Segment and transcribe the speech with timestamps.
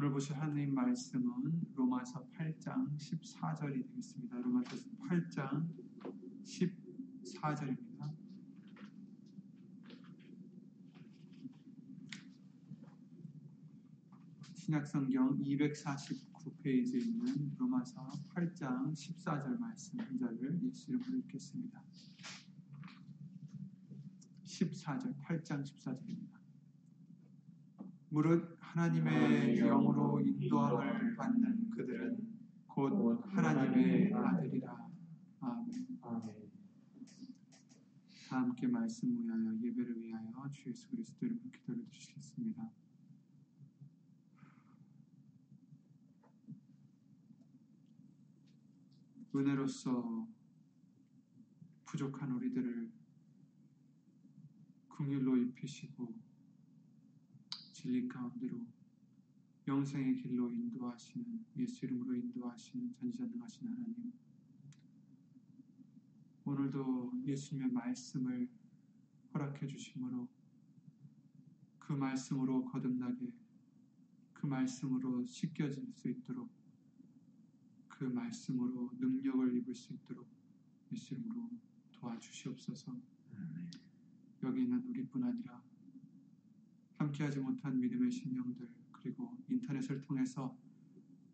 [0.00, 4.38] 오늘 보실 하나님 말씀은 로마서 8장 14절이 되겠습니다.
[4.38, 5.68] 로마서 8장
[6.42, 8.10] 14절입니다.
[14.54, 21.78] 신약성경 249페이지에 있는 로마서 8장 14절 말씀 한 절을 예수 이름으로 읽겠습니다.
[24.44, 26.40] 14절, 8장 14절입니다.
[28.08, 32.18] 무릇 하나님의 영으로 인도함을 받는 그들은
[32.68, 34.88] 곧 하나님의 아들이라.
[35.40, 35.86] 아멘.
[38.28, 42.70] 다 함께 말씀 위하여 예배를 위하여 주 예수 그리스도 이름으로 기도를 드리겠습니다.
[49.34, 50.28] 은혜로서
[51.86, 52.92] 부족한 우리들을
[54.90, 56.19] 긍휼로 입히시고
[57.80, 58.66] 진리 가운데로
[59.66, 64.12] 영생의 길로 인도하시는 예수 이름으로 인도하시는 전지전능하신 하나님
[66.44, 68.50] 오늘도 예수님의 말씀을
[69.32, 70.28] 허락해 주심으로
[71.78, 73.32] 그 말씀으로 거듭나게
[74.34, 76.50] 그 말씀으로 씻겨질 수 있도록
[77.88, 80.28] 그 말씀으로 능력을 입을 수 있도록
[80.92, 81.48] 예수 이름으로
[81.92, 82.94] 도와주시옵소서.
[84.42, 85.69] 여기 있는 우리뿐 아니라
[87.00, 90.54] 함께하지 못한 믿음의 신령들 그리고 인터넷을 통해서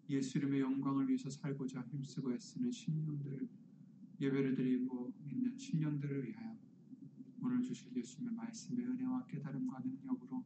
[0.08, 3.48] 예수 이름의 영광을 위해서 살고자 힘쓰고 애쓰는 신령들
[4.20, 6.56] 예배를 드리고 있는 신령들을 위하여
[7.42, 10.44] 오늘 주실 예수님의 말씀의 은혜와 깨달음과 능력으로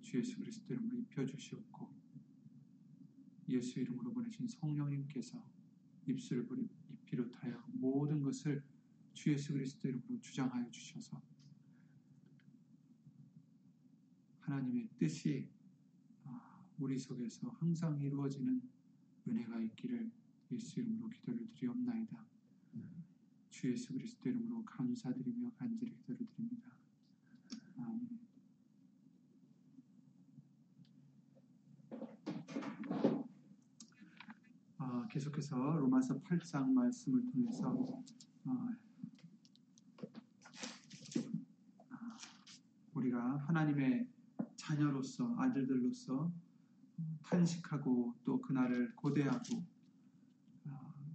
[0.00, 1.90] 주 예수 그리스도 이름으로 입혀주시옵고
[3.48, 5.44] 예수 이름으로 보내신 성령님께서
[6.06, 6.46] 입술을
[7.06, 8.62] 비롯하여 모든 것을
[9.14, 11.20] 주 예수 그리스도 이름으로 주장하여 주셔서
[14.46, 15.48] 하나님의 뜻이
[16.78, 18.62] 우리 속에서 항상 이루어지는
[19.26, 20.08] 은혜가 있기를
[20.52, 22.24] 예수 이름으로 기도를 드리옵나이다.
[23.50, 26.70] 주 예수 그리스도 이름으로 감사드리며 간절히 기도를 드립니다.
[27.76, 28.20] 아멘.
[34.78, 38.04] 아, 계속해서 로마서 8장 말씀을 통해서
[38.44, 38.76] 아,
[42.94, 44.15] 우리가 하나님의
[44.66, 46.32] 자녀로서 아들들로서
[47.22, 49.64] 탄식하고 또 그날을 고대하고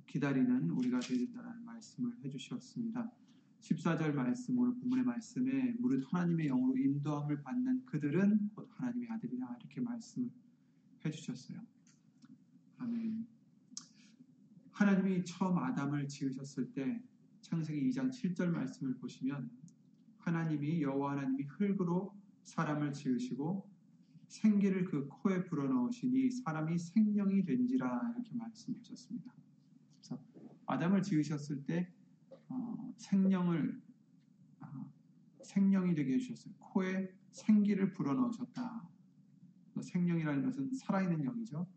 [0.07, 3.11] 기다리는 우리가 되겠다는 말씀을 해주셨습니다.
[3.59, 9.81] 14절 말씀 오늘 본문의 말씀에 무릇 하나님의 영으로 인도함을 받는 그들은 곧 하나님의 아들이라 이렇게
[9.81, 10.29] 말씀을
[11.06, 11.59] 해주셨어요.
[12.78, 13.28] 아멘.
[14.72, 17.03] 하나님이 처음 아담을 지으셨을 때
[17.41, 19.51] 창세기 2장 7절 말씀을 보시면
[20.19, 23.69] 하나님이 여호와 하나님이 흙으로 사람을 지으시고
[24.28, 29.34] 생기를 그 코에 불어넣으시니 사람이 생명이 된지라 이렇게 말씀하셨습니다.
[30.00, 30.24] 그래서
[30.66, 31.91] 아담을 지으셨을 때
[32.47, 33.81] 어, 생명을
[34.62, 34.94] 어,
[35.44, 36.53] 생명이 되게 해주셨어요.
[36.59, 38.90] 코에 생기를 불어넣으셨다.
[39.81, 41.68] 생명이라는 것은 살아있는 영이죠.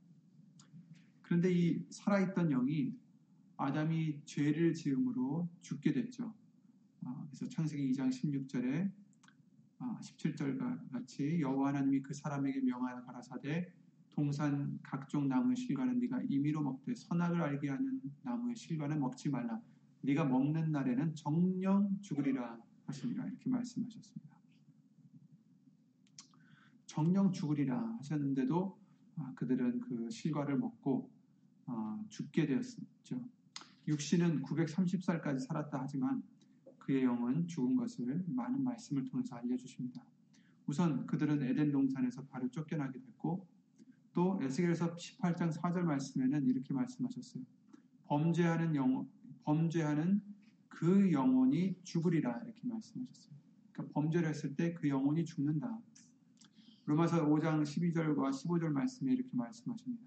[1.22, 2.96] 그런데 이 살아있던 영이
[3.56, 6.34] 아담이 죄를 지음으로 죽게 됐죠.
[7.02, 8.91] 어, 그래서 창세기 2장 16절에
[10.00, 13.72] 17절과 같이 여호와 하나님이 그 사람에게 명하여 가라사대
[14.10, 19.60] 동산 각종 나무의 실과는 네가 임의로 먹되 선악을 알게 하는 나무의 실과는 먹지 말라.
[20.02, 24.34] 네가 먹는 날에는 정령 죽으리라 하시니라 이렇게 말씀하셨습니다.
[26.86, 28.78] 정령 죽으리라 하셨는데도
[29.34, 31.10] 그들은 그 실과를 먹고
[32.08, 33.28] 죽게 되었죠.
[33.88, 36.22] 육신은 930살까지 살았다 하지만
[36.84, 40.04] 그의 영은 죽은 것을 많은 말씀을 통해서 알려주십니다.
[40.66, 43.46] 우선 그들은 에덴 동산에서 바로 쫓겨나게 됐고
[44.12, 47.42] 또 에스겔서 18장 4절 말씀에는 이렇게 말씀하셨어요.
[48.04, 49.08] 범죄하는 영
[49.44, 50.20] 범죄하는
[50.68, 53.34] 그 영혼이 죽으리라 이렇게 말씀하셨어요.
[53.72, 55.78] 그러니까 범죄를 했을 때 그 영혼이 죽는다.
[56.84, 60.04] 로마서 5장 12절과 15절 말씀에 이렇게 말씀하십니다.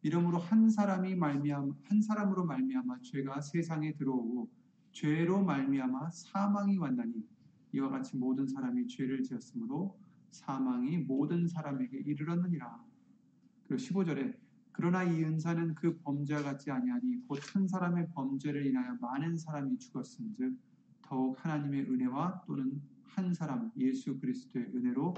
[0.00, 4.48] 이러므로 한 사람이 말미암 한 사람으로 말미암아 죄가 세상에 들어오고
[4.96, 7.22] 죄로 말미암아 사망이 왔나니
[7.72, 10.00] 이와 같이 모든 사람이 죄를 지었으므로
[10.30, 12.82] 사망이 모든 사람에게 이르렀느니라.
[13.68, 14.34] 그리고 15절에
[14.72, 20.56] 그러나 이 은사는 그 범죄와 같지 아니하니 곧 한 사람의 범죄를 인하여 많은 사람이 죽었은즉
[21.02, 25.12] 더욱 하나님의 은혜와 또는 한 사람 예수 그리스도의 은혜로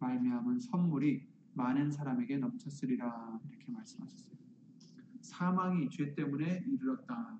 [0.00, 4.36] 말미암은 선물이 많은 사람에게 넘쳤으리라 이렇게 말씀하셨어요.
[5.22, 7.38] 사망이 죄 때문에 이르렀다.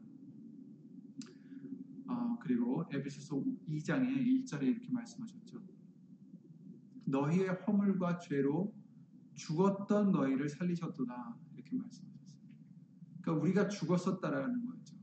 [2.07, 5.63] 어, 그리고 에베소서 2장의 1절에 이렇게 말씀하셨죠.
[7.07, 8.73] 너희의 허물과 죄로
[9.35, 12.45] 죽었던 너희를 살리셨도다 이렇게 말씀하셨어요.
[13.21, 14.97] 그러니까 우리가 죽었었다라는 거죠.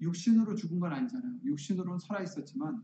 [0.00, 1.40] 육신으로 죽은 건 아니잖아요.
[1.44, 2.82] 육신으로는 살아 있었지만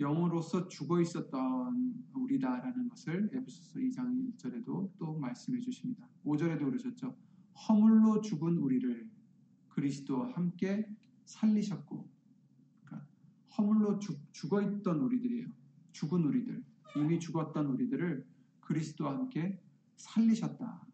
[0.00, 6.08] 영으로서 죽어 있었던 우리다라는 것을 에베소서 2장 1절에도 또 말씀해 주십니다.
[6.24, 7.16] 5절에도 그러셨죠.
[7.68, 9.10] 허물로 죽은 우리를
[9.68, 10.88] 그리스도와 함께
[11.24, 12.08] 살리셨고
[13.58, 15.48] 허물로 죽, 죽어 있던 우리들이에요.
[15.92, 16.64] 죽은 우리들,
[16.96, 18.26] 이미 죽었던 우리들을
[18.60, 19.60] 그리스도와 함께
[19.96, 20.86] 살리셨다.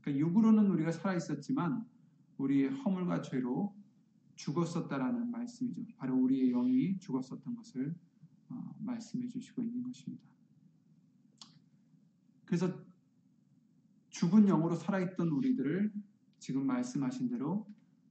[0.00, 1.86] 그러니까 육으로는 우리가 살아 있었지만
[2.36, 3.74] 우리의 허물과 죄로
[4.36, 5.84] 죽었었다라는 말씀이죠.
[5.96, 7.94] 바로 우리의 영이 죽었었던 것을
[8.50, 10.24] 어, 말씀해 주시고 있는 것입니다.
[12.44, 12.72] 그래서
[14.10, 15.92] 죽은 영으로 살아있던 우리들을
[16.38, 17.66] 지금 말씀하신 대로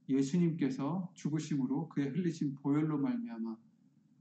[0.08, 3.56] 예수님께서 죽으심으로 그의 흘리신 보혈로 말미암아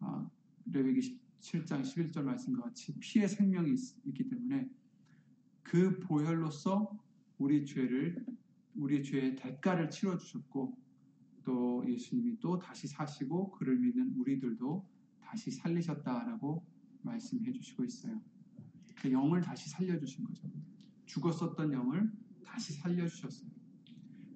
[0.02, 0.32] 어,
[0.66, 4.70] 레위기 7장 11절 말씀과 같이 피의 생명이 있, 기 때문에
[5.64, 6.98] 그 보혈로서
[7.38, 8.26] 우리 죄를
[8.76, 10.78] 우리 죄의 대가를 치러 주셨고
[11.44, 14.86] 또 예수님이 또 다시 사시고 그를 믿는 우리들도
[15.22, 16.64] 다시 살리셨다라고
[17.02, 18.22] 말씀해 주시고 있어요.
[18.96, 20.50] 그 영을 다시 살려 주신 거죠.
[21.06, 22.12] 죽었었던 영을
[22.44, 23.50] 다시 살려 주셨어요.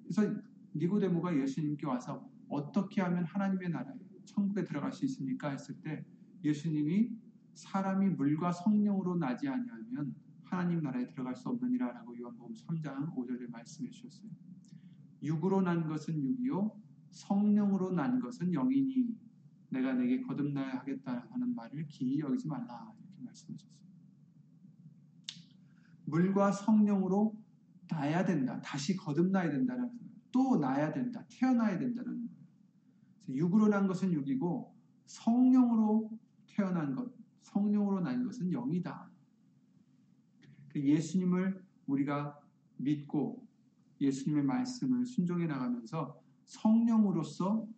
[0.04, 0.42] 그래서
[0.74, 5.50] 니고데모가 예수님께 와서 어떻게 하면 하나님의 나라에 천국에 들어갈 수 있습니까?
[5.50, 6.04] 했을 때
[6.44, 7.10] 예수님이
[7.54, 10.14] 사람이 물과 성령으로 나지 아니하면
[10.44, 14.30] 하나님 나라에 들어갈 수 없느니라라고 요한복음 3장 5절에 말씀해 주셨어요.
[15.22, 16.76] 육으로 난 것은 육이요
[17.10, 19.16] 성령으로 난 것은 영이니
[19.70, 23.72] 내가 내게 거듭나야 하겠다 하는 말을 기이 여기지 말라 이렇게 말씀하셨어요.
[26.04, 27.34] 물과 성령으로
[27.88, 28.60] 나야 된다.
[28.60, 29.50] 다시 거듭나야
[29.88, 30.01] 거예요.
[30.32, 31.24] 또 나야 된다.
[31.28, 32.42] 태어나야 된다는 거예요.
[33.28, 34.74] 육으로 난 것은 육이고
[35.06, 36.10] 성령으로
[36.46, 37.12] 태어난 것,
[37.42, 39.10] 성령으로 난 것은 영이다.
[40.68, 42.40] 그 예수님을 우리가
[42.78, 43.46] 믿고
[44.00, 47.68] 예수님의 말씀을 순종해 나가면서 성령으로서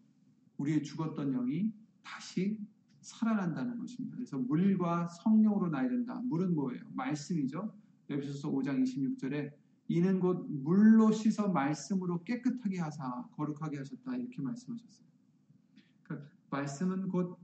[0.56, 1.72] 우리의 죽었던 영이
[2.02, 2.58] 다시
[3.00, 4.16] 살아난다는 것입니다.
[4.16, 6.20] 그래서 물과 성령으로 나야 된다.
[6.24, 6.82] 물은 뭐예요?
[6.94, 7.74] 말씀이죠.
[8.08, 9.52] 에베소서 5장 26절에
[9.88, 15.06] 이는 곧 물로 씻어 말씀으로 깨끗하게 하사 거룩하게 하셨다 이렇게 말씀하셨어요.
[16.02, 17.38] 그러니까 말씀은 곧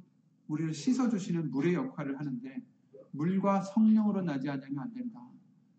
[0.49, 2.63] 우리를 씻어 주시는 물의 역할을 하는데
[3.13, 5.21] 물과 성령으로 나지 않으면 안 된다.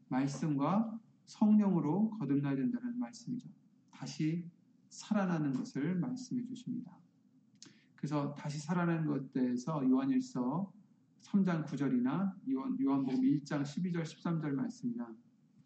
[0.09, 3.49] 말씀과 성령으로 거듭나야 된다는 말씀이죠.
[3.91, 4.45] 다시
[4.89, 6.97] 살아나는 것을 말씀해 주십니다.
[7.95, 10.71] 그래서 다시 살아나는 것에 대해서 요한일서
[11.21, 15.15] 3장 9절이나 요한, 요한복음 1장 12절 13절 말씀이나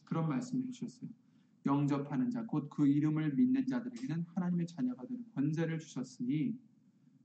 [0.06, 1.10] 그런 말씀을 해주셨어요.
[1.66, 6.57] 영접하는 자, 곧 그 이름을 믿는 자들에게는 하나님의 자녀가 되는 권세를 주셨으니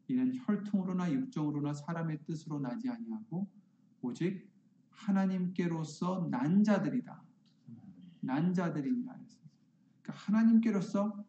[0.08, 3.46] 이는 혈통으로나 육정으로나 사람의 뜻으로 나지 아니하고
[4.02, 4.50] 오직
[4.90, 7.22] 하나님께로서 난 자들이다.
[8.20, 9.14] 난 자들이니라.
[10.02, 11.24] 그러니까 하나님께로서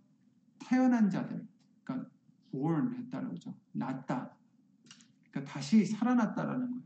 [0.59, 1.45] 태어난 자들,
[1.83, 2.09] 그러니까
[2.51, 3.55] born 했다는 거죠.
[3.71, 4.35] 났다.
[5.29, 6.83] 그러니까 다시 살아났다라는 거예요.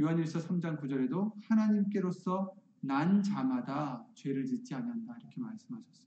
[0.00, 6.06] 요한일서 3장 9절에도 하나님께로서 난 자마다 죄를 짓지 않는다 이렇게 말씀하셨어요.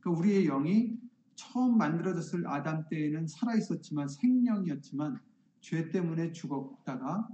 [0.00, 0.98] 그러니까 우리의 영이
[1.34, 5.18] 처음 만들어졌을 아담 때에는 살아 있었지만 생명이었지만
[5.60, 7.28] 죄 때문에 죽었다가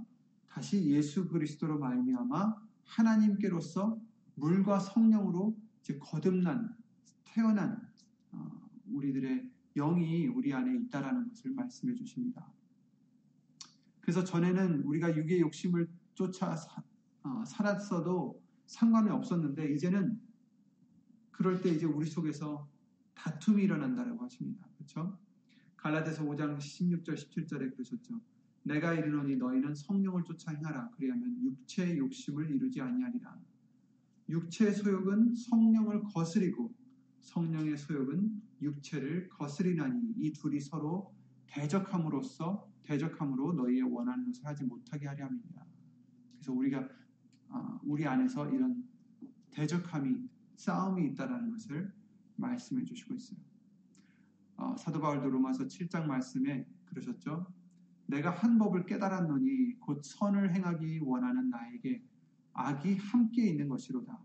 [0.47, 2.55] 다시 예수 그리스도로 말미암아
[2.85, 3.99] 하나님께로서
[4.35, 6.75] 물과 성령으로 이제 거듭난
[7.25, 7.81] 태어난
[8.31, 12.51] 어, 우리들의 영이 우리 안에 있다라는 것을 말씀해 주십니다.
[14.01, 16.83] 그래서 전에는 우리가 육의 욕심을 쫓아 사,
[17.23, 20.19] 어, 살았어도 상관이 없었는데 이제는
[21.31, 22.69] 그럴 때 이제 우리 속에서
[23.13, 24.67] 다툼이 일어난다라고 하십니다.
[24.77, 25.17] 그렇죠?
[25.77, 28.19] 갈라디아서 5장 16절 17절에 그러셨죠.
[28.63, 33.39] 내가 이르노니 너희는 성령을 쫓아 행하라 그리하면 육체의 욕심을 이루지 아니하리라.
[34.29, 36.73] 육체의 소욕은 성령을 거스리고
[37.21, 41.13] 성령의 소욕은 육체를 거스리나니 이 둘이 서로
[41.47, 45.65] 대적함으로써 대적함으로 너희의 원하는 것을 하지 못하게 하려 함이니라.
[46.33, 46.87] 그래서 우리가 어,
[47.83, 48.83] 우리 안에서 이런
[49.51, 51.91] 대적함이 싸움이 있다라는 것을
[52.35, 53.39] 말씀해 주시고 있어요.
[54.57, 57.47] 어, 사도 바울도 로마서 7장 말씀에 그러셨죠.
[58.05, 62.03] 내가 한 법을 깨달았노니 곧 선을 행하기 원하는 나에게
[62.53, 64.19] 악이 함께 있는 것이로다.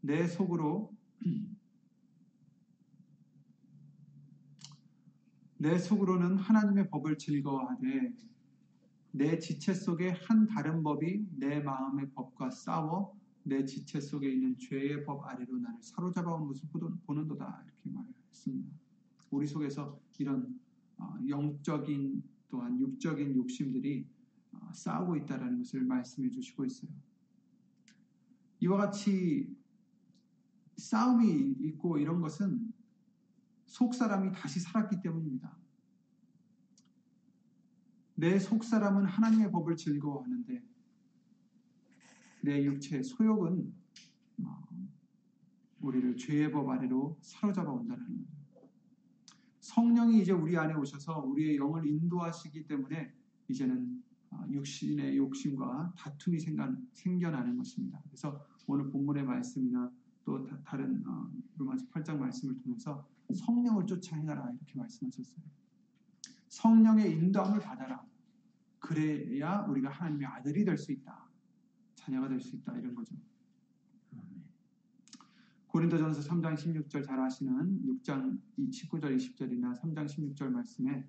[0.00, 0.96] 내 속으로
[5.58, 8.14] 내 속으로는 하나님의 법을 즐거워하되
[9.16, 15.04] 내 지체 속에 한 다른 법이 내 마음의 법과 싸워 내 지체 속에 있는 죄의
[15.04, 16.68] 법 아래로 나를 사로잡아 온 것을
[17.06, 18.72] 보는도다 이렇게 말했습니다.
[19.30, 20.58] 우리 속에서 이런
[20.96, 24.04] 어, 영적인 또한 육적인 욕심들이
[24.50, 26.90] 어, 싸우고 있다라는 것을 말씀해 주시고 있어요.
[28.58, 29.56] 이와 같이
[30.76, 32.72] 싸움이 있고 이런 것은
[33.66, 35.43] 속 사람이 다시 살았기 때문입니다.
[38.16, 40.62] 내 속 사람은 하나님의 법을 즐거워하는데
[42.42, 43.74] 내 육체의 소욕은
[44.42, 44.62] 어,
[45.80, 48.68] 우리를 죄의 법 아래로 사로잡아 온다는 거죠.
[49.60, 53.12] 성령이 이제 우리 안에 오셔서 우리의 영을 인도하시기 때문에
[53.48, 56.38] 이제는 어, 육신의 욕심과 다툼이
[56.92, 58.00] 생겨나는 것입니다.
[58.04, 59.90] 그래서 오늘 본문의 말씀이나
[60.24, 65.44] 또 다른 어, 로마서 8장 말씀을 통해서 성령을 쫓아 행하라 이렇게 말씀하셨어요.
[66.54, 68.06] 성령의 인도함을 받아라.
[68.78, 71.28] 그래야 우리가 하나님의 아들이 될 수 있다.
[71.96, 72.76] 자녀가 될 수 있다.
[72.76, 73.16] 이런 거죠.
[75.66, 81.04] 고린도전서 3장 16절 잘 아시는 6장 19절 20절이나 3장 16절 말씀에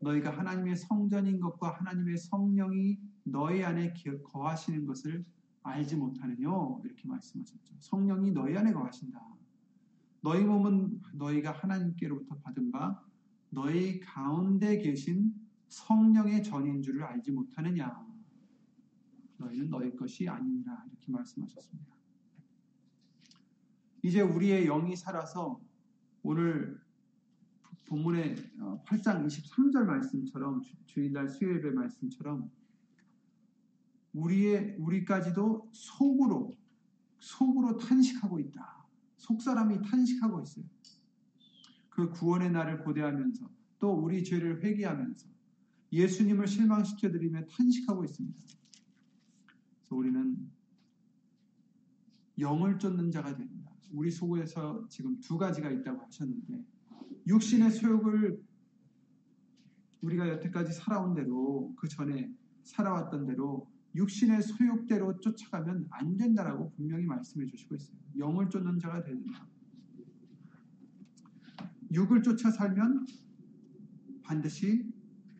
[0.00, 3.94] 너희가 하나님의 성전인 것과 하나님의 성령이 너희 안에
[4.24, 5.24] 거하시는 것을
[5.62, 6.48] 알지 못하느냐
[6.84, 7.74] 이렇게 말씀하셨죠.
[7.78, 9.18] 성령이 너희 안에 거하신다.
[10.20, 13.02] 너희 몸은 너희가 하나님께로부터 받은 바
[13.50, 15.34] 너희 가운데 계신
[15.68, 18.06] 성령의 전인 줄을 알지 못하느냐.
[19.38, 21.94] 너희는 너희 것이 아니니라 이렇게 말씀하셨습니다.
[24.02, 25.60] 이제 우리의 영이 살아서
[26.22, 26.80] 오늘
[27.86, 28.36] 본문의
[28.84, 32.50] 8장 어, 23절 말씀처럼 주일날 수요일의 말씀처럼
[34.12, 36.52] 우리의 우리까지도 속으로
[37.18, 38.86] 속으로 탄식하고 있다.
[39.16, 40.64] 속 사람이 탄식하고 있어요.
[41.98, 43.50] 그 구원의 날을 고대하면서
[43.80, 45.26] 또 우리 죄를 회개하면서
[45.90, 48.38] 예수님을 실망시켜 드리며 탄식하고 있습니다.
[49.78, 50.48] 그래서 우리는
[52.38, 53.72] 영을 쫓는 자가 됩니다.
[53.90, 56.64] 우리 속에서 지금 두 가지가 있다고 하셨는데
[57.26, 58.40] 육신의 소욕을
[60.02, 67.46] 우리가 여태까지 살아온 대로 그 전에 살아왔던 대로 육신의 소욕대로 쫓아가면 안 된다라고 분명히 말씀해
[67.46, 67.98] 주시고 있어요.
[68.18, 69.48] 영을 쫓는 자가 된다.
[71.92, 73.06] 육을 쫓아 살면
[74.22, 74.92] 반드시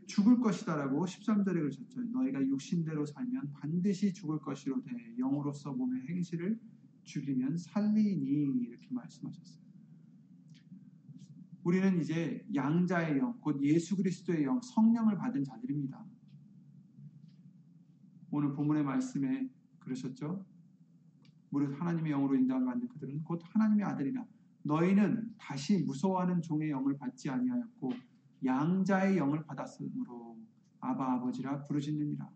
[0.06, 2.00] 죽을 것이다라고 13절에 그러셨죠.
[2.00, 6.58] 너희가 육신대로 살면 반드시 죽을 것이로되 영으로서 몸의 행실을
[7.04, 9.68] 죽이면 살리니 이렇게 말씀하셨어요.
[11.64, 16.02] 우리는 이제 양자의 영, 곧 예수 그리스도의 영, 성령을 받은 자들입니다.
[18.30, 20.46] 오늘 본문의 말씀에 그러셨죠.
[21.50, 24.26] 무릇 하나님의 영으로 인도함을 받는 그들은 곧 하나님의 아들이라.
[24.68, 27.90] 너희는 다시 무서워하는 종의 영을 받지 아니하였고
[28.44, 30.38] 양자의 영을 받았으므로
[30.80, 32.30] 아바 아버지라 부르짖느니라.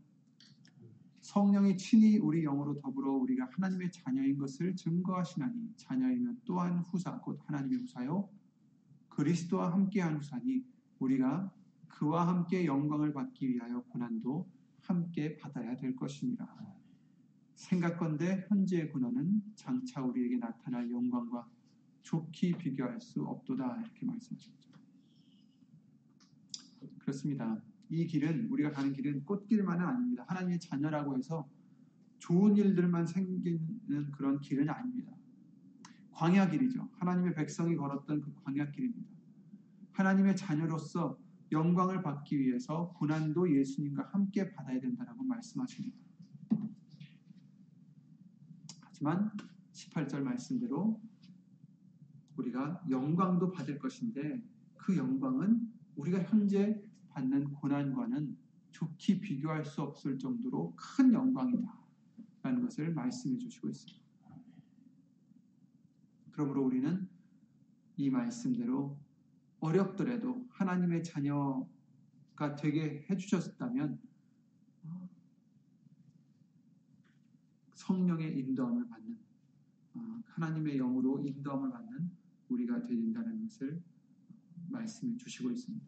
[1.20, 7.78] 성령이 친히 우리 영으로 더불어 우리가 하나님의 자녀인 것을 증거하시나니 자녀이면 또한 후사 곧 하나님의
[7.78, 8.28] 후사요
[9.10, 10.64] 그리스도와 함께한 후사니
[10.98, 11.52] 우리가
[11.86, 16.48] 그와 함께 영광을 받기 위하여 고난도 함께 받아야 될 것입니다.
[17.54, 21.46] 생각건대 현재의 고난은 장차 우리에게 나타날 영광과
[22.02, 24.70] 좋게 비교할 수 없도다 이렇게 말씀하셨죠.
[26.98, 27.60] 그렇습니다.
[27.88, 30.24] 이 길은 우리가 가는 길은 꽃길만은 아닙니다.
[30.28, 31.48] 하나님의 자녀라고 해서
[32.18, 35.12] 좋은 일들만 생기는 그런 길은 아닙니다.
[36.12, 36.88] 광야 길이죠.
[36.98, 39.10] 하나님의 백성이 걸었던 그 광야 길입니다.
[39.92, 41.18] 하나님의 자녀로서
[41.50, 45.96] 영광을 받기 위해서 고난도 예수님과 함께 받아야 된다라고 말씀하십니다.
[48.80, 49.30] 하지만
[49.72, 51.00] 18절 말씀대로
[52.42, 54.42] 우리가 영광도 받을 것인데
[54.76, 58.36] 그 영광은 우리가 현재 받는 고난과는
[58.72, 61.82] 좋게 비교할 수 없을 정도로 큰 영광이다.
[62.42, 64.02] 라는 것을 말씀해 주시고 있습니다.
[66.32, 67.08] 그러므로 우리는
[67.96, 68.98] 이 말씀대로
[69.60, 74.00] 어렵더라도 하나님의 자녀가 되게 해주셨다면
[77.74, 79.18] 성령의 인도함을 받는
[79.94, 82.10] 어, 하나님의 영으로 인도함을 받는
[82.52, 83.82] 우리가 되린다는 것을
[84.70, 85.86] 말씀해 주시고 있습니다.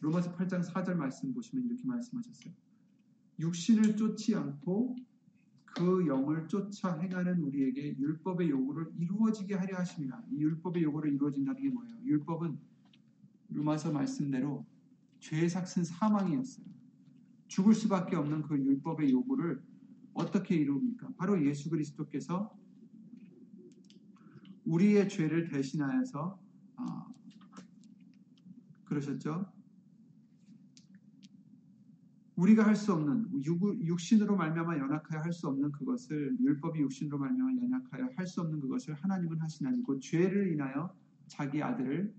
[0.00, 2.52] 로마서 8장 4절 말씀 보시면 이렇게 말씀하셨어요.
[3.38, 4.96] 육신을 쫓지 않고
[5.64, 10.22] 그 영을 쫓아 행하는 우리에게 율법의 요구를 이루어지게 하려 하십니다.
[10.30, 11.96] 이 율법의 요구를 이루어진다는 게 뭐예요?
[12.04, 12.58] 율법은
[13.50, 14.66] 로마서 말씀대로
[15.20, 16.66] 죄의 삭은 사망이었어요.
[17.48, 19.62] 죽을 수밖에 없는 그 율법의 요구를
[20.14, 21.10] 어떻게 이루입니까?
[21.16, 22.54] 바로 예수 그리스도께서
[24.64, 26.38] 우리의 죄를 대신하여서
[26.76, 27.14] 어,
[28.84, 29.46] 그러셨죠.
[32.36, 38.10] 우리가 할 수 없는 육신으로 말미암아 연약하여 할 수 없는 그것을 율법이 육신으로 말미암아 연약하여
[38.16, 40.94] 할 수 없는 그것을 하나님은 하시나니 곧 죄를 인하여
[41.26, 42.14] 자기 아들을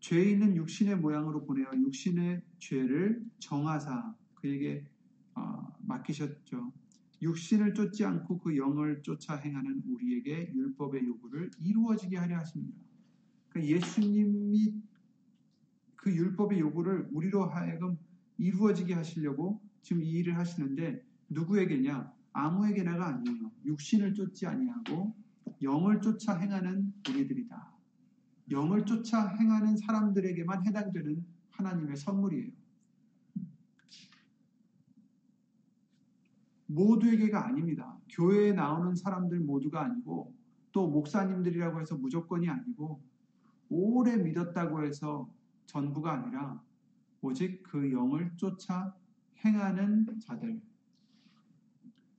[0.00, 4.84] 죄 있는 육신의 모양으로 보내어 육신의 죄를 정하사 그에게
[5.36, 6.72] 어, 맡기셨죠.
[7.22, 12.76] 육신을 쫓지 않고 그 영을 쫓아 행하는 우리에게 율법의 요구를 이루어지게 하려 하십니다.
[13.48, 14.74] 그러니까 예수님이
[15.94, 17.96] 그 율법의 요구를 우리로 하여금
[18.38, 22.12] 이루어지게 하시려고 지금 이 일을 하시는데 누구에게냐?
[22.32, 23.52] 아무에게나가 아니에요.
[23.66, 25.14] 육신을 쫓지 아니하고
[25.62, 27.72] 영을 쫓아 행하는 우리들이다.
[28.50, 32.61] 영을 쫓아 행하는 사람들에게만 해당되는 하나님의 선물이에요.
[36.74, 37.98] 모두에게가 아닙니다.
[38.10, 40.34] 교회에 나오는 사람들 모두가 아니고
[40.72, 43.02] 또 목사님들이라고 해서 무조건이 아니고
[43.68, 45.32] 오래 믿었다고 해서
[45.66, 46.62] 전부가 아니라
[47.20, 48.94] 오직 그 영을 쫓아
[49.44, 50.06] 행하는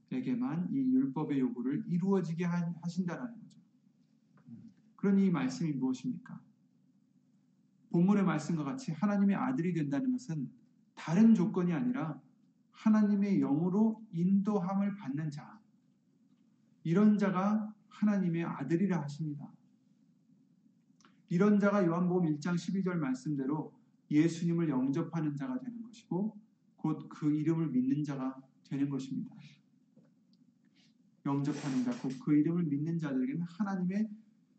[0.09, 3.59] 자들에게만 이 율법의 요구를 이루어지게 하신다라는 거죠.
[4.95, 6.39] 그런 이 말씀이 무엇입니까?
[7.91, 10.49] 본문의 말씀과 같이 하나님의 아들이 된다는 것은
[10.95, 12.19] 다른 조건이 아니라
[12.83, 15.57] 하나님의 영으로 인도함을 받는 자.
[16.83, 19.49] 이런 자가 하나님의 아들이라 하십니다.
[21.29, 23.73] 이런 자가 요한복음 1장 12절 말씀대로
[24.11, 26.37] 예수님을 영접하는 자가 되는 것이고
[26.75, 29.33] 곧 그 이름을 믿는 자가 되는 것입니다.
[31.25, 34.09] 영접하는 자, 곧 그 이름을 믿는 자들에게는 하나님의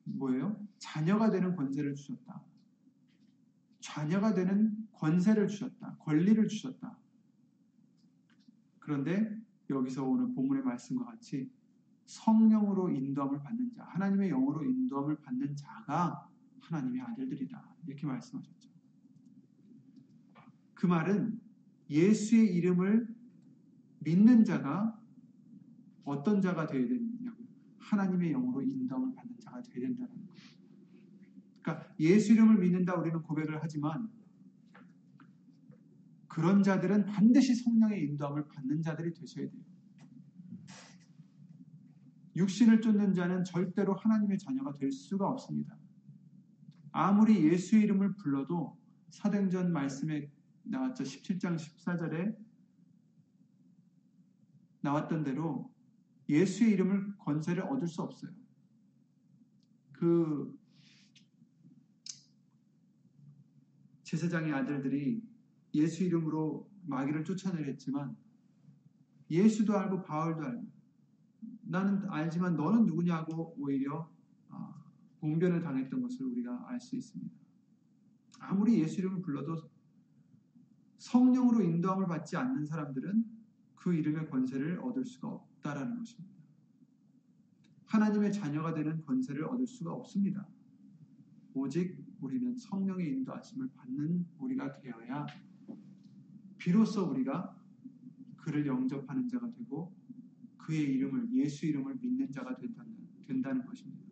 [0.04, 0.66] 뭐예요?
[0.78, 2.42] 자녀가 되는 권세를 주셨다.
[3.80, 5.96] 자녀가 되는 권세를 주셨다.
[5.98, 7.03] 권리를 주셨다.
[8.84, 9.34] 그런데
[9.70, 11.50] 여기서 오늘 본문의 말씀과 같이
[12.04, 16.28] 성령으로 인도함을 받는 자, 하나님의 영으로 인도함을 받는 자가
[16.60, 17.76] 하나님의 아들들이다.
[17.86, 18.68] 이렇게 말씀하셨죠.
[20.74, 21.40] 그 말은
[21.88, 23.08] 예수의 이름을
[24.00, 25.00] 믿는 자가
[26.04, 27.42] 어떤 자가 되어야 되느냐고
[27.78, 30.28] 하나님의 영으로 인도함을 받는 자가 되어야 된다는 거예요.
[31.62, 34.10] 그러니까 예수 이름을 믿는다 우리는 고백을 하지만
[36.34, 39.62] 그런 자들은 반드시 성령의 인도함을 받는 자들이 되셔야 돼요.
[42.34, 45.78] 육신을 쫓는 자는 절대로 하나님의 자녀가 될 수가 없습니다.
[46.90, 48.76] 아무리 예수 이름을 불러도
[49.10, 50.28] 사도행전 말씀에
[50.64, 51.04] 나왔죠.
[51.04, 52.36] 17장 14절에
[54.80, 55.72] 나왔던 대로
[56.28, 58.32] 예수의 이름을 권세를 얻을 수 없어요.
[59.92, 60.58] 그
[64.02, 65.22] 제사장의 아들들이
[65.74, 68.16] 예수 이름으로 마귀를 쫓아내렸지만
[69.30, 70.66] 예수도 알고 바울도 알고
[71.62, 74.10] 나는 알지만 너는 누구냐고 오히려
[75.20, 77.34] 공변을 당했던 것을 우리가 알 수 있습니다.
[78.40, 79.70] 아무리 예수 이름을 불러도
[80.98, 83.24] 성령으로 인도함을 받지 않는 사람들은
[83.74, 86.34] 그 이름의 권세를 얻을 수가 없다라는 것입니다.
[87.86, 90.46] 하나님의 자녀가 되는 권세를 얻을 수가 없습니다.
[91.54, 95.26] 오직 우리는 성령의 인도하심을 받는 우리가 되어야
[96.64, 97.54] 비로소 우리가
[98.36, 99.94] 그를 영접하는 자가 되고
[100.56, 102.96] 그의 이름을 예수 이름을 믿는 자가 된다는,
[103.26, 104.02] 된다는 것입니다.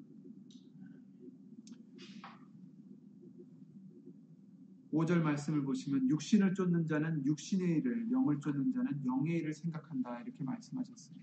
[4.90, 10.44] 오절 말씀을 보시면 육신을 쫓는 자는 육신의 일을, 영을 쫓는 자는 영의 일을 생각한다 이렇게
[10.44, 11.16] 말씀하셨어요.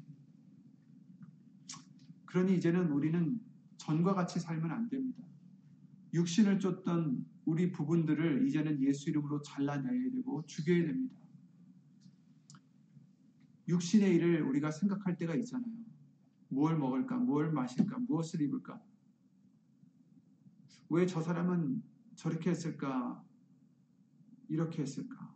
[2.25, 3.39] 그러니 이제는 우리는
[3.77, 5.23] 전과 같이 살면 안 됩니다.
[6.11, 11.18] 육신을 쫓던 우리 부분들을 이제는 예수 이름으로 잘라내야 되고 죽여야 됩니다.
[13.69, 15.71] 육신의 일을 우리가 생각할 때가 있잖아요.
[16.49, 18.81] 뭘 먹을까, 뭘 마실까, 무엇을 입을까.
[20.89, 21.83] 왜 저 사람은
[22.15, 23.23] 저렇게 했을까,
[24.47, 25.33] 이렇게 했을까.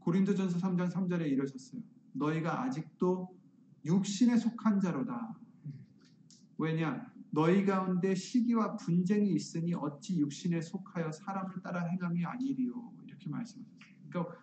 [0.00, 1.82] 고린도전서 3장 3절에 이러셨어요.
[2.12, 3.36] 너희가 아직도
[3.84, 5.38] 육신에 속한 자로다.
[6.58, 7.12] 왜냐?
[7.30, 12.94] 너희 가운데 시기와 분쟁이 있으니 어찌 육신에 속하여 사람을 따라 행함이 아니리요.
[13.06, 13.64] 이렇게 말씀하셨어요.
[14.08, 14.36] 그러니까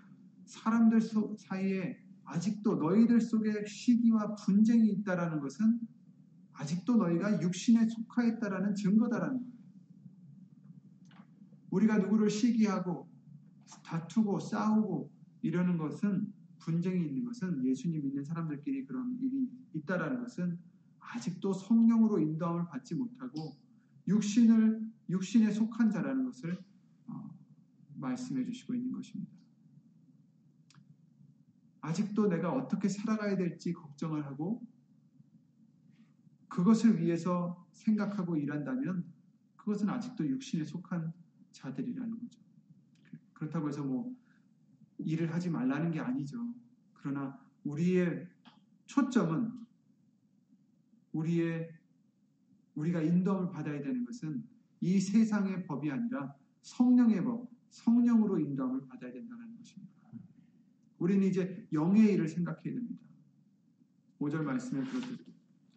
[0.46, 1.02] 사람들
[1.38, 2.00] 사이에
[2.30, 5.80] 아직도 너희들 속에 시기와 분쟁이 있다라는 것은
[6.54, 9.54] 아직도 너희가 육신에 속하였다라는 증거다라는 거예요.
[11.72, 13.10] 우리가 누구를 시기하고
[13.84, 15.12] 다투고 싸우고
[15.42, 20.60] 이러는 것은 분쟁이 있는 것은 예수님 믿는 사람들끼리 그런 일이 있다라는 것은
[21.00, 23.58] 아직도 성령으로 인도함을 받지 못하고
[24.08, 26.64] 육신을 육신에 속한 자라는 것을
[27.08, 27.36] 어,
[27.96, 29.32] 말씀해 주시고 있는 것입니다.
[31.82, 34.62] 아직도 내가 어떻게 살아가야 될지 걱정을 하고
[36.50, 39.06] 그것을 위해서 생각하고 일한다면
[39.56, 41.14] 그것은 아직도 육신에 속한
[41.52, 42.40] 자들이라는 거죠.
[43.34, 44.14] 그렇다고 해서 뭐
[44.98, 46.54] 일을 하지 말라는 게 아니죠.
[46.94, 48.28] 그러나 우리의
[48.86, 49.52] 초점은
[51.14, 51.70] 우리의
[52.76, 54.44] 우리가 인도함을 받아야 되는 것은
[54.82, 59.99] 이 세상의 법이 아니라 성령의 법, 성령으로 인도함을 받아야 된다는 것입니다.
[61.00, 63.04] 우리는 이제 영의 일을 생각해야 됩니다.
[64.20, 64.84] 5절 말씀에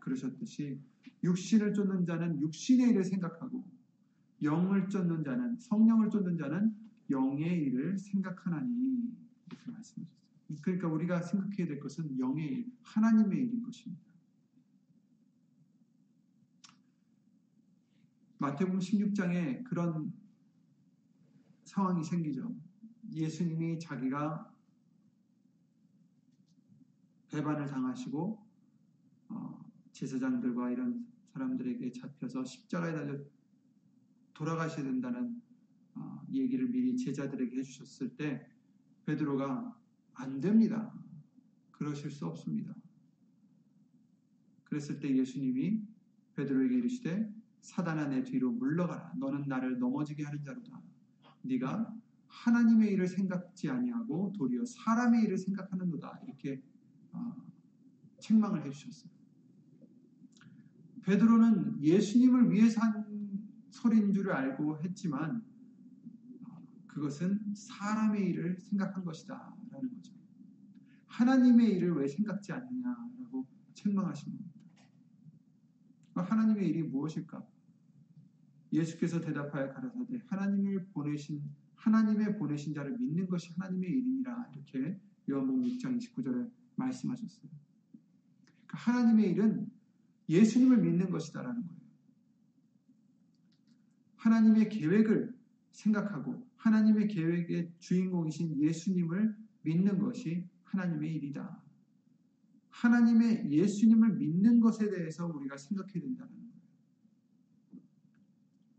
[0.01, 0.81] 그러셨듯이
[1.23, 3.65] 육신을 쫓는 자는 육신의 일을 생각하고
[4.43, 6.75] 영을 쫓는 자는 성령을 쫓는 자는
[7.11, 9.15] 영의 일을 생각하나니
[9.47, 10.07] 이렇게 말씀하셨어요.
[10.61, 14.03] 그러니까 우리가 생각해야 될 것은 영의 일, 하나님의 일인 것입니다.
[18.39, 20.13] 마태복음 16장에 그런
[21.65, 22.55] 상황이 생기죠.
[23.13, 24.52] 예수님이 자기가
[27.33, 28.47] 배반을 당하시고
[29.31, 33.18] 어, 제사장들과 이런 사람들에게 잡혀서 십자가에 달려
[34.35, 35.40] 돌아가셔야 된다는
[35.95, 38.47] 어, 얘기를 미리 제자들에게 해주셨을 때
[39.07, 39.77] 베드로가
[40.14, 40.92] 안 됩니다.
[41.71, 42.75] 그러실 수 없습니다.
[44.64, 45.83] 그랬을 때 예수님이
[46.37, 49.14] 베드로에게 이르시되 사단아 내 뒤로 물러가라.
[49.18, 50.83] 너는 나를 넘어지게 하는 자로다.
[51.42, 51.95] 네가
[52.27, 56.21] 하나님의 일을 생각지 아니하고 도리어 사람의 일을 생각하는도다.
[56.25, 56.72] 이렇게 어,
[58.22, 59.11] 책망을 해주셨어요.
[61.03, 63.05] 베드로는 예수님을 위해서 한
[63.70, 65.44] 소리인 줄 알고 했지만
[66.44, 70.12] 어, 그것은 사람의 일을 생각한 것이다 라는 거죠.
[71.07, 74.53] 하나님의 일을 왜 생각지 않느냐라고 책망하신 겁니다.
[76.14, 77.44] 하나님의 일이 무엇일까?
[78.72, 81.42] 예수께서 대답하여 가라사대 하나님을 보내신
[81.75, 87.51] 하나님의 보내신 자를 믿는 것이 하나님의 일이니라 이렇게 요한복음 6장 29절에 말씀하셨어요.
[88.67, 89.71] 그러니까 하나님의 일은
[90.29, 91.83] 예수님을 믿는 것이다라는 거예요.
[94.17, 95.35] 하나님의 계획을
[95.73, 101.61] 생각하고 하나님의 계획의 주인공이신 예수님을 믿는 것이 하나님의 일이다.
[102.71, 106.53] 하나님의 예수님을 믿는 것에 대해서 우리가 생각해야 된다는 거예요.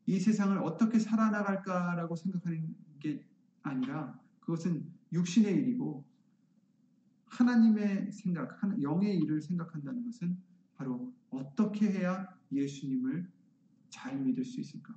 [0.06, 3.26] 이 세상을 어떻게 살아나갈까라고 생각하는 게
[3.62, 6.06] 아니라 그것은 육신의 일이고
[7.34, 10.38] 하나님의 생각, 영의 일을 생각한다는 것은
[10.76, 13.28] 바로 어떻게 해야 예수님을
[13.90, 14.96] 잘 믿을 수 있을까?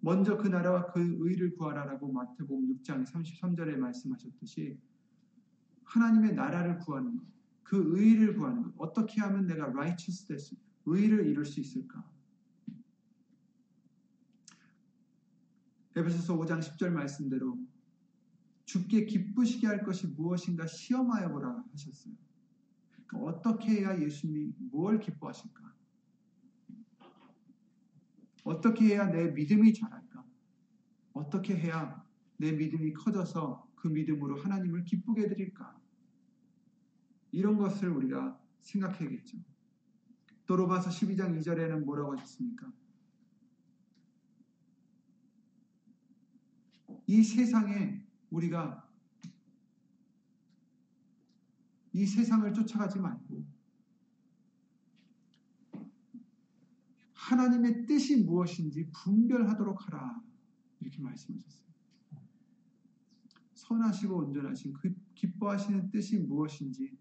[0.00, 4.78] 먼저 그 나라와 그 의를 구하라라고 마태복음 6장 33절에 말씀하셨듯이
[5.84, 7.24] 하나님의 나라를 구하는 것,
[7.62, 12.08] 그 의를 구하는 것, 어떻게 하면 내가 righteousness, 의를 이룰 수 있을까?
[15.94, 17.58] 에베소서 5장 10절 말씀대로
[18.66, 22.14] 죽게 기쁘시게 할 것이 무엇인가 시험하여 보라 하셨어요.
[23.06, 25.74] 그러니까 어떻게 해야 예수님이 뭘 기뻐하실까?
[28.44, 30.24] 어떻게 해야 내 믿음이 자랄까?
[31.12, 32.04] 어떻게 해야
[32.36, 35.80] 내 믿음이 커져서 그 믿음으로 하나님을 기쁘게 해드릴까?
[37.32, 39.38] 이런 것을 우리가 생각해야겠죠.
[40.46, 42.72] 또 로마서 12장 2절에는 뭐라고 하셨습니까?
[47.06, 48.86] 이 세상에 우리가
[51.92, 53.44] 이 세상을 쫓아가지 말고
[57.12, 60.22] 하나님의 뜻이 무엇인지 분별하도록 하라.
[60.80, 61.66] 이렇게 말씀하셨어요.
[63.54, 66.96] 선하시고 온전하신 그 기뻐하시는 뜻이 무엇인지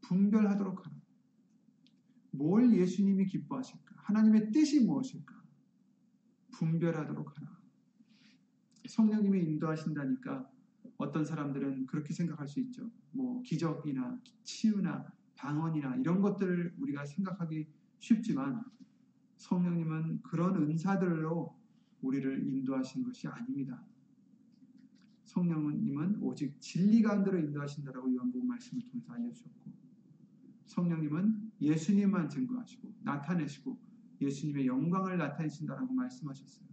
[0.00, 0.96] 분별하도록 하라.
[2.32, 3.94] 뭘 예수님이 기뻐하실까?
[3.96, 5.40] 하나님의 뜻이 무엇일까?
[6.52, 7.60] 분별하도록 하라.
[8.88, 10.50] 성령님이 인도하신다니까
[11.00, 12.90] 어떤 사람들은 그렇게 생각할 수 있죠.
[13.10, 17.66] 뭐 기적이나 치유나 방언이나 이런 것들을 우리가 생각하기
[17.98, 18.62] 쉽지만
[19.38, 21.58] 성령님은 그런 은사들로
[22.02, 23.82] 우리를 인도하신 것이 아닙니다.
[25.24, 29.72] 성령님은 오직 진리 가운데로 인도하신다라고 요한복음 말씀을 통해서 알려주셨고
[30.66, 33.78] 성령님은 예수님만 증거하시고 나타내시고
[34.20, 36.68] 예수님의 영광을 나타내신다라고 말씀하셨어요.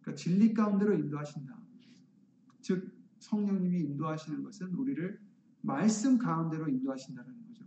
[0.00, 1.56] 그러니까 진리 가운데로 인도하신다.
[2.62, 5.20] 즉 성령님이 인도하시는 것은 우리를
[5.62, 7.64] 말씀 가운데로 인도하신다는 거죠.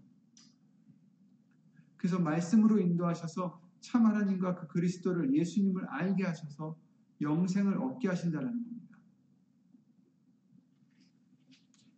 [1.98, 6.78] 그래서 말씀으로 인도하셔서 참 하나님과 그 그리스도를 예수님을 알게 하셔서
[7.22, 8.98] 영생을 얻게 하신다는 겁니다.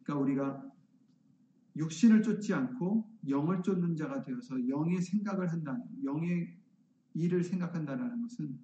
[0.04, 0.72] 그러니까 우리가
[1.76, 6.58] 육신을 쫓지 않고 영을 쫓는 자가 되어서 영의 생각을 한다는 영의
[7.14, 8.60] 일을 생각한다는 것은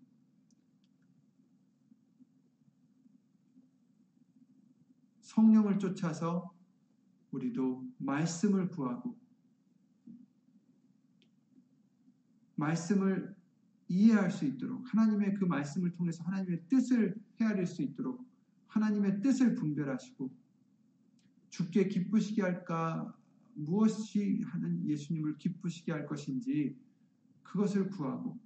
[5.37, 6.51] 성령을 쫓아서
[7.29, 9.15] 우리도 말씀을 구하고
[12.55, 13.35] 말씀을
[13.87, 18.27] 이해할 수 있도록 하나님의 그 말씀을 통해서 하나님의 뜻을 헤아릴 수 있도록
[18.65, 20.31] 하나님의 뜻을 분별하시고
[21.49, 23.15] 죽게 기쁘시게 할까
[23.53, 26.75] 무엇이 하는 예수님을 기쁘시게 할 것인지
[27.43, 28.39] 그것을 구하고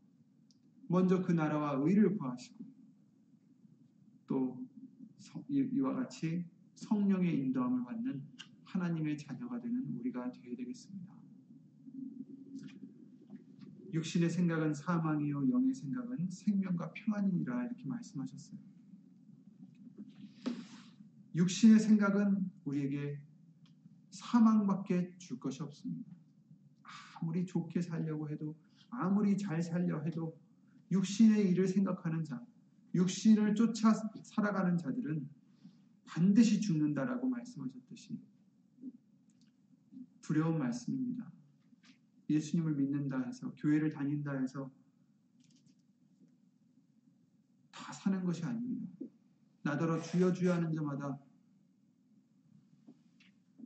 [0.88, 2.66] 먼저 그 나라와 의를 구하시고
[4.28, 4.62] 또
[5.48, 8.22] 이와 같이 성령의 인도함을 받는
[8.64, 11.14] 하나님의 자녀가 되는 우리가 되어야 되겠습니다.
[13.94, 18.58] 육신의 생각은 사망이요 영의 생각은 생명과 평안이니라 이렇게 말씀하셨어요.
[21.36, 23.20] 육신의 생각은 우리에게
[24.12, 26.10] 사망밖에 줄 것이 없습니다.
[27.22, 28.56] 아무리 좋게 살려고 해도
[28.90, 30.38] 아무리 잘 살려 해도
[30.92, 32.46] 육신의 일을 생각하는 자,
[32.94, 35.30] 육신을 쫓아 살아가는 자들은
[36.06, 38.20] 반드시 죽는다라고 말씀하셨듯이
[40.22, 41.32] 두려운 말씀입니다.
[42.30, 44.72] 예수님을 믿는다 해서 교회를 다닌다 해서
[47.72, 49.06] 다 사는 것이 아닙니다.
[49.64, 51.20] 나더러 주여 주여 하는 자마다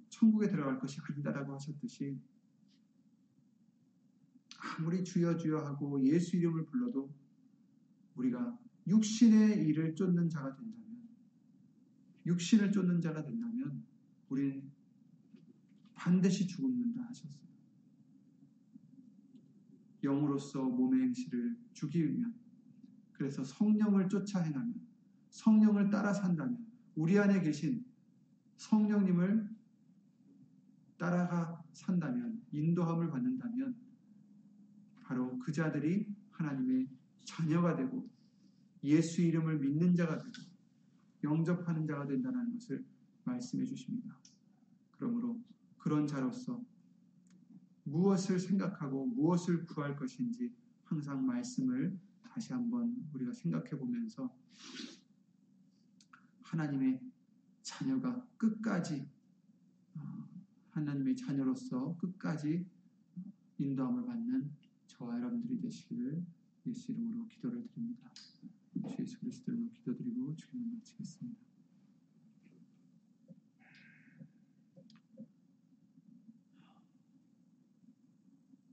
[0.10, 2.19] 천국에 들어갈 것이 아니다라고 하셨듯이
[4.58, 7.13] 아무리 주여 주여 하고 예수 이름을 불러도
[8.15, 10.94] 우리가 육신의 일을 쫓는 자가 된다면
[12.25, 13.83] 육신을 쫓는 자가 된다면
[14.29, 14.71] 우리는
[15.93, 17.45] 반드시 죽는다 하셨어요.
[20.03, 22.33] 영으로서 몸의 행실을 죽이면
[23.13, 24.75] 그래서 성령을 쫓아 행하면
[25.29, 27.85] 성령을 따라 산다면 우리 안에 계신
[28.57, 29.49] 성령님을
[30.97, 33.75] 따라가 산다면 인도함을 받는다면
[35.03, 36.88] 바로 그 자들이 하나님의
[37.25, 38.09] 자녀가 되고
[38.83, 40.54] 예수 이름을 믿는 자가 되고
[41.25, 42.85] 영접하는 자가 된다는 것을
[43.23, 44.15] 말씀해 주십니다.
[44.91, 45.39] 그러므로
[45.77, 46.63] 그런 자로서
[47.83, 50.53] 무엇을 생각하고 무엇을 구할 것인지
[50.85, 54.33] 항상 말씀을 다시 한번 우리가 생각해 보면서
[56.41, 57.01] 하나님의
[57.61, 59.07] 자녀가 끝까지
[59.95, 60.29] 어,
[60.71, 62.65] 하나님의 자녀로서 끝까지
[63.57, 64.51] 인도함을 받는
[64.88, 66.23] 저와 여러분들이 되시기를
[66.67, 68.09] 예수 이름으로 기도를 드립니다.
[68.89, 71.39] 주 예수 그리스도 이름으로 기도드리고 주기를 마치겠습니다.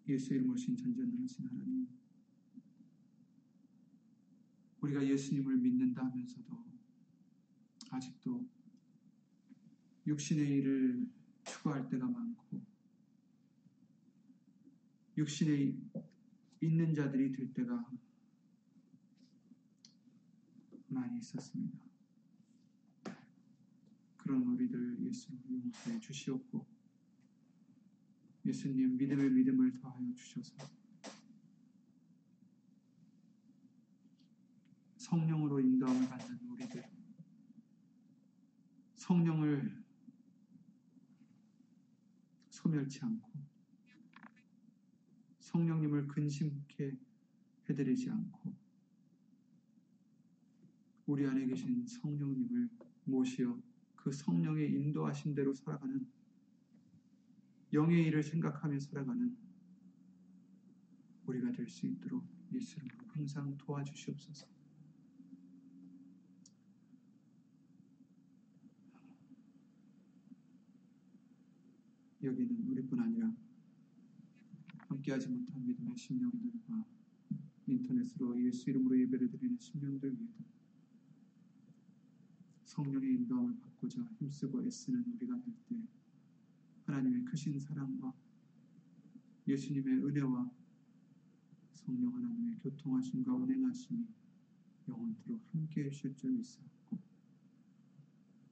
[0.09, 1.89] 예수 이름으로 신 전전능하신 하나님
[4.81, 6.65] 우리가 예수님을 믿는다 하면서도
[7.91, 8.47] 아직도
[10.07, 11.07] 육신의 일을
[11.45, 12.61] 추구할 때가 많고
[15.17, 15.75] 육신에
[16.61, 17.91] 있는 자들이 될 때가
[20.93, 21.79] 많이 있었습니다.
[24.19, 26.67] 그런 우리들 예수님 용서해 주시옵고
[28.45, 30.55] 예수님 믿음의 믿음을 더하여 주셔서
[34.97, 36.89] 성령으로 인도함을 받는 우리들
[38.95, 39.83] 성령을
[42.49, 43.31] 소멸치 않고
[45.41, 46.97] 성령님을 근심케
[47.69, 48.62] 해드리지 않고
[51.07, 52.69] 우리 안에 계신 성령님을
[53.05, 53.61] 모시어
[53.97, 56.07] 그 성령의 인도하신 대로 살아가는
[57.73, 59.37] 영의 일을 생각하며 살아가는
[61.27, 64.47] 우리가 될 수 있도록 예수님 항상 도와주시옵소서.
[72.23, 73.35] 여기는 우리뿐 아니라
[74.89, 76.85] 함께하지 못한 믿음의 심령들과
[77.67, 80.45] 인터넷으로 예수 이름으로 예배를 드리는 심령들 위에도
[82.73, 85.77] 성령의 인도함을 받고자 힘쓰고 애쓰는 우리가 될 때
[86.87, 88.15] 하나님의 크신 사랑과
[89.47, 90.51] 예수님의 은혜와
[91.75, 94.07] 성령 하나님의 교통하심과 운행하심이
[94.89, 96.99] 영원토록 함께 해 주실 줄 믿사옵고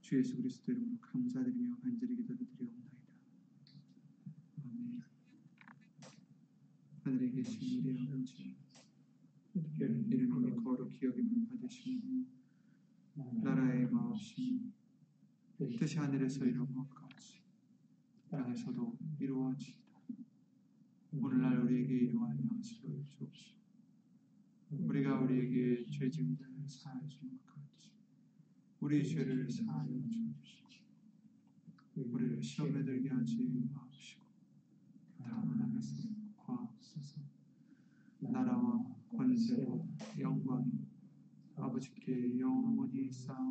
[0.03, 2.91] 주 예수 그리스도 이름으로 감사드리며 간절히 기도를 드리옵나이다.
[4.65, 5.03] 아멘
[7.05, 8.55] 하늘에 계신 우리 아버지
[9.55, 12.40] 이름이 거룩히 여김을 받으시며
[13.15, 14.71] 나라의 마옵시며
[15.79, 17.41] 뜻이 하늘에서 이룬 것 같이
[18.31, 19.81] 땅에서도 이루어지이다.
[21.13, 23.59] 오늘날 우리에게 이루어할 양식을 주옵시고
[24.71, 27.91] 우리가 우리에게 죄 지은 자를 사하여 주는 것 같이
[28.81, 30.71] 우리 죄를 사하여 주옵시고
[31.97, 34.23] 우리를 시험에 들게 하지 마옵시고
[35.19, 37.21] 다만 하면서 구하옵소서
[38.21, 39.85] 나라와 권세와
[40.19, 40.80] 영광이
[41.61, 43.51] 아버지께 영원히 쌓아